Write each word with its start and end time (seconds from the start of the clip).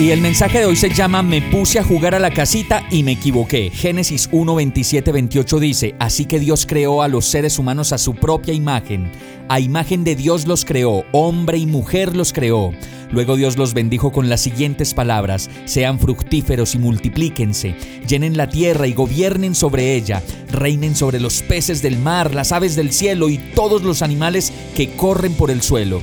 Y 0.00 0.12
el 0.12 0.22
mensaje 0.22 0.60
de 0.60 0.64
hoy 0.64 0.76
se 0.76 0.88
llama 0.88 1.22
Me 1.22 1.42
puse 1.42 1.78
a 1.78 1.84
jugar 1.84 2.14
a 2.14 2.18
la 2.18 2.30
casita 2.30 2.86
y 2.90 3.02
me 3.02 3.12
equivoqué. 3.12 3.68
Génesis 3.68 4.30
1, 4.32 4.54
27, 4.54 5.12
28 5.12 5.60
dice, 5.60 5.94
Así 5.98 6.24
que 6.24 6.40
Dios 6.40 6.64
creó 6.64 7.02
a 7.02 7.08
los 7.08 7.26
seres 7.26 7.58
humanos 7.58 7.92
a 7.92 7.98
su 7.98 8.14
propia 8.14 8.54
imagen. 8.54 9.12
A 9.50 9.60
imagen 9.60 10.02
de 10.02 10.16
Dios 10.16 10.46
los 10.46 10.64
creó, 10.64 11.04
hombre 11.12 11.58
y 11.58 11.66
mujer 11.66 12.16
los 12.16 12.32
creó. 12.32 12.72
Luego 13.10 13.36
Dios 13.36 13.58
los 13.58 13.74
bendijo 13.74 14.10
con 14.10 14.30
las 14.30 14.40
siguientes 14.40 14.94
palabras, 14.94 15.50
sean 15.66 15.98
fructíferos 15.98 16.74
y 16.74 16.78
multiplíquense, 16.78 17.74
llenen 18.08 18.38
la 18.38 18.48
tierra 18.48 18.86
y 18.86 18.94
gobiernen 18.94 19.54
sobre 19.54 19.96
ella, 19.96 20.22
reinen 20.50 20.96
sobre 20.96 21.20
los 21.20 21.42
peces 21.42 21.82
del 21.82 21.98
mar, 21.98 22.34
las 22.34 22.52
aves 22.52 22.74
del 22.74 22.92
cielo 22.92 23.28
y 23.28 23.36
todos 23.36 23.82
los 23.82 24.00
animales 24.00 24.50
que 24.74 24.92
corren 24.92 25.34
por 25.34 25.50
el 25.50 25.60
suelo. 25.60 26.00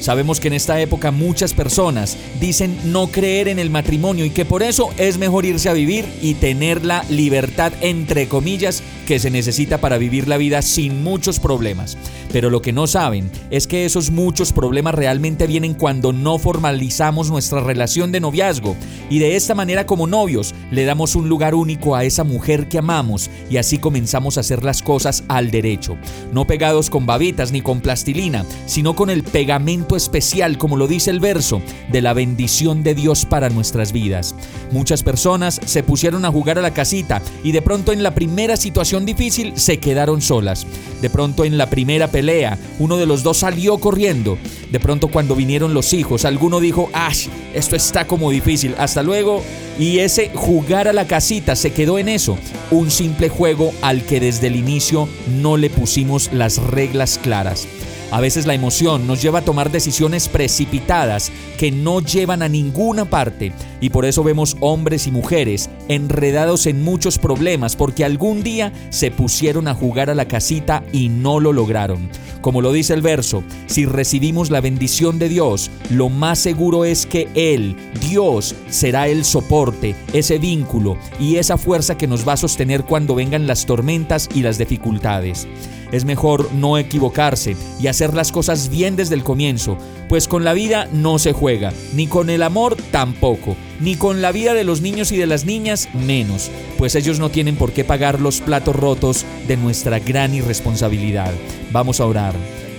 Sabemos 0.00 0.40
que 0.40 0.48
en 0.48 0.54
esta 0.54 0.80
época 0.80 1.10
muchas 1.10 1.54
personas 1.54 2.16
dicen 2.40 2.76
no 2.84 3.08
creer 3.08 3.48
en 3.48 3.58
el 3.58 3.70
matrimonio 3.70 4.24
y 4.24 4.30
que 4.30 4.44
por 4.44 4.62
eso 4.62 4.90
es 4.98 5.18
mejor 5.18 5.44
irse 5.44 5.68
a 5.68 5.72
vivir 5.72 6.06
y 6.20 6.34
tener 6.34 6.84
la 6.84 7.04
libertad, 7.08 7.72
entre 7.80 8.28
comillas, 8.28 8.82
que 9.06 9.18
se 9.18 9.30
necesita 9.30 9.78
para 9.78 9.98
vivir 9.98 10.28
la 10.28 10.36
vida 10.36 10.62
sin 10.62 11.02
muchos 11.02 11.38
problemas. 11.38 11.96
Pero 12.32 12.50
lo 12.50 12.62
que 12.62 12.72
no 12.72 12.86
saben 12.86 13.30
es 13.50 13.66
que 13.66 13.84
esos 13.84 14.10
muchos 14.10 14.52
problemas 14.52 14.94
realmente 14.94 15.46
vienen 15.46 15.74
cuando 15.74 16.12
no 16.12 16.38
formalizamos 16.38 17.30
nuestra 17.30 17.60
relación 17.60 18.10
de 18.10 18.20
noviazgo 18.20 18.76
y 19.08 19.20
de 19.20 19.36
esta 19.36 19.54
manera 19.54 19.86
como 19.86 20.06
novios 20.06 20.54
le 20.70 20.84
damos 20.84 21.14
un 21.14 21.28
lugar 21.28 21.54
único 21.54 21.94
a 21.94 22.04
esa 22.04 22.24
mujer 22.24 22.68
que 22.68 22.78
amamos 22.78 23.30
y 23.50 23.58
así 23.58 23.78
comenzamos 23.78 24.36
a 24.36 24.40
hacer 24.40 24.64
las 24.64 24.82
cosas 24.82 25.22
al 25.28 25.50
derecho, 25.50 25.96
no 26.32 26.46
pegados 26.46 26.90
con 26.90 27.06
babitas 27.06 27.52
ni 27.52 27.60
con 27.60 27.80
plastilina, 27.80 28.44
sino 28.66 28.96
con 28.96 29.10
el 29.10 29.22
pegamento 29.22 29.93
especial, 29.96 30.58
como 30.58 30.76
lo 30.76 30.86
dice 30.86 31.10
el 31.10 31.20
verso, 31.20 31.62
de 31.90 32.02
la 32.02 32.12
bendición 32.12 32.82
de 32.82 32.94
Dios 32.94 33.24
para 33.26 33.50
nuestras 33.50 33.92
vidas. 33.92 34.34
Muchas 34.70 35.02
personas 35.02 35.60
se 35.64 35.82
pusieron 35.82 36.24
a 36.24 36.30
jugar 36.30 36.58
a 36.58 36.62
la 36.62 36.74
casita 36.74 37.22
y 37.42 37.52
de 37.52 37.62
pronto 37.62 37.92
en 37.92 38.02
la 38.02 38.14
primera 38.14 38.56
situación 38.56 39.06
difícil 39.06 39.52
se 39.56 39.78
quedaron 39.78 40.20
solas. 40.20 40.66
De 41.00 41.10
pronto 41.10 41.44
en 41.44 41.58
la 41.58 41.68
primera 41.68 42.08
pelea, 42.08 42.58
uno 42.78 42.96
de 42.96 43.06
los 43.06 43.22
dos 43.22 43.38
salió 43.38 43.78
corriendo. 43.78 44.38
De 44.70 44.80
pronto 44.80 45.08
cuando 45.08 45.34
vinieron 45.34 45.74
los 45.74 45.92
hijos, 45.92 46.24
alguno 46.24 46.60
dijo, 46.60 46.90
¡Ash! 46.92 47.28
Esto 47.54 47.76
está 47.76 48.06
como 48.06 48.30
difícil. 48.30 48.74
Hasta 48.78 49.02
luego. 49.02 49.42
Y 49.78 49.98
ese 49.98 50.30
jugar 50.34 50.88
a 50.88 50.92
la 50.92 51.06
casita 51.06 51.56
se 51.56 51.72
quedó 51.72 51.98
en 51.98 52.08
eso, 52.08 52.38
un 52.70 52.90
simple 52.92 53.28
juego 53.28 53.72
al 53.82 54.04
que 54.04 54.20
desde 54.20 54.46
el 54.46 54.56
inicio 54.56 55.08
no 55.40 55.56
le 55.56 55.68
pusimos 55.68 56.32
las 56.32 56.58
reglas 56.58 57.18
claras. 57.20 57.66
A 58.14 58.20
veces 58.20 58.46
la 58.46 58.54
emoción 58.54 59.08
nos 59.08 59.20
lleva 59.20 59.40
a 59.40 59.44
tomar 59.44 59.72
decisiones 59.72 60.28
precipitadas 60.28 61.32
que 61.58 61.72
no 61.72 61.98
llevan 61.98 62.42
a 62.42 62.48
ninguna 62.48 63.06
parte 63.06 63.52
y 63.84 63.90
por 63.90 64.06
eso 64.06 64.24
vemos 64.24 64.56
hombres 64.60 65.06
y 65.06 65.10
mujeres 65.10 65.68
enredados 65.88 66.64
en 66.64 66.82
muchos 66.82 67.18
problemas 67.18 67.76
porque 67.76 68.02
algún 68.02 68.42
día 68.42 68.72
se 68.88 69.10
pusieron 69.10 69.68
a 69.68 69.74
jugar 69.74 70.08
a 70.08 70.14
la 70.14 70.26
casita 70.26 70.82
y 70.90 71.10
no 71.10 71.38
lo 71.38 71.52
lograron. 71.52 72.08
Como 72.40 72.62
lo 72.62 72.72
dice 72.72 72.94
el 72.94 73.02
verso, 73.02 73.44
si 73.66 73.84
recibimos 73.84 74.48
la 74.48 74.62
bendición 74.62 75.18
de 75.18 75.28
Dios, 75.28 75.70
lo 75.90 76.08
más 76.08 76.38
seguro 76.38 76.86
es 76.86 77.04
que 77.04 77.28
Él, 77.34 77.76
Dios, 78.08 78.54
será 78.70 79.06
el 79.06 79.22
soporte, 79.22 79.94
ese 80.14 80.38
vínculo 80.38 80.96
y 81.20 81.36
esa 81.36 81.58
fuerza 81.58 81.98
que 81.98 82.06
nos 82.06 82.26
va 82.26 82.32
a 82.32 82.38
sostener 82.38 82.84
cuando 82.84 83.14
vengan 83.14 83.46
las 83.46 83.66
tormentas 83.66 84.30
y 84.34 84.40
las 84.40 84.56
dificultades. 84.56 85.46
Es 85.92 86.04
mejor 86.04 86.52
no 86.54 86.76
equivocarse 86.78 87.54
y 87.78 87.86
hacer 87.86 88.14
las 88.14 88.32
cosas 88.32 88.68
bien 88.68 88.96
desde 88.96 89.14
el 89.14 89.22
comienzo, 89.22 89.76
pues 90.08 90.26
con 90.26 90.42
la 90.42 90.52
vida 90.52 90.88
no 90.92 91.18
se 91.18 91.32
juega, 91.32 91.72
ni 91.94 92.06
con 92.06 92.30
el 92.30 92.42
amor 92.42 92.76
tampoco, 92.90 93.56
ni 93.80 93.96
con 93.96 94.22
la 94.22 94.32
vida 94.32 94.54
de 94.54 94.64
los 94.64 94.80
niños 94.80 95.12
y 95.12 95.16
de 95.16 95.26
las 95.26 95.44
niñas 95.44 95.88
menos, 95.94 96.50
pues 96.78 96.94
ellos 96.94 97.18
no 97.18 97.30
tienen 97.30 97.56
por 97.56 97.72
qué 97.72 97.84
pagar 97.84 98.20
los 98.20 98.40
platos 98.40 98.76
rotos 98.76 99.24
de 99.46 99.56
nuestra 99.56 99.98
gran 99.98 100.34
irresponsabilidad. 100.34 101.32
Vamos 101.72 102.00
a 102.00 102.06
orar. 102.06 102.34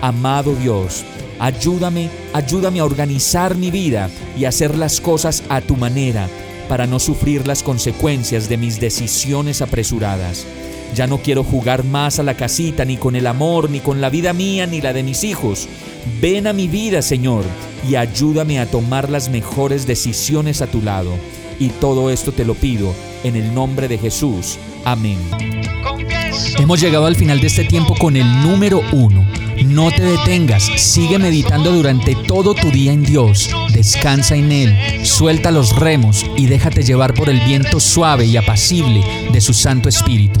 Amado 0.00 0.54
Dios, 0.54 1.04
ayúdame, 1.38 2.10
ayúdame 2.32 2.80
a 2.80 2.84
organizar 2.84 3.56
mi 3.56 3.70
vida 3.70 4.10
y 4.38 4.44
hacer 4.44 4.76
las 4.76 5.00
cosas 5.00 5.42
a 5.48 5.60
tu 5.60 5.76
manera 5.76 6.28
para 6.68 6.86
no 6.86 6.98
sufrir 6.98 7.46
las 7.46 7.62
consecuencias 7.62 8.48
de 8.48 8.56
mis 8.56 8.80
decisiones 8.80 9.62
apresuradas. 9.62 10.46
Ya 10.94 11.06
no 11.06 11.18
quiero 11.18 11.42
jugar 11.42 11.84
más 11.84 12.18
a 12.18 12.22
la 12.22 12.34
casita, 12.34 12.84
ni 12.84 12.96
con 12.96 13.16
el 13.16 13.26
amor, 13.26 13.70
ni 13.70 13.80
con 13.80 14.00
la 14.00 14.10
vida 14.10 14.32
mía, 14.32 14.66
ni 14.66 14.80
la 14.80 14.92
de 14.92 15.02
mis 15.02 15.24
hijos. 15.24 15.68
Ven 16.20 16.46
a 16.46 16.52
mi 16.52 16.68
vida, 16.68 17.02
Señor, 17.02 17.44
y 17.88 17.96
ayúdame 17.96 18.58
a 18.58 18.70
tomar 18.70 19.10
las 19.10 19.28
mejores 19.28 19.86
decisiones 19.86 20.62
a 20.62 20.66
tu 20.66 20.82
lado. 20.82 21.12
Y 21.58 21.68
todo 21.68 22.10
esto 22.10 22.32
te 22.32 22.44
lo 22.44 22.54
pido 22.54 22.92
en 23.24 23.36
el 23.36 23.54
nombre 23.54 23.88
de 23.88 23.98
Jesús. 23.98 24.58
Amén. 24.84 25.18
Hemos 26.58 26.80
llegado 26.80 27.06
al 27.06 27.16
final 27.16 27.40
de 27.40 27.46
este 27.46 27.64
tiempo 27.64 27.94
con 27.98 28.16
el 28.16 28.26
número 28.42 28.82
uno. 28.92 29.26
No 29.64 29.90
te 29.90 30.02
detengas, 30.02 30.64
sigue 30.76 31.18
meditando 31.18 31.72
durante 31.72 32.14
todo 32.14 32.54
tu 32.54 32.70
día 32.70 32.92
en 32.92 33.02
Dios, 33.02 33.50
descansa 33.72 34.36
en 34.36 34.52
Él, 34.52 35.06
suelta 35.06 35.50
los 35.50 35.74
remos 35.74 36.26
y 36.36 36.46
déjate 36.46 36.82
llevar 36.82 37.14
por 37.14 37.30
el 37.30 37.40
viento 37.40 37.80
suave 37.80 38.26
y 38.26 38.36
apacible 38.36 39.02
de 39.32 39.40
su 39.40 39.54
Santo 39.54 39.88
Espíritu. 39.88 40.40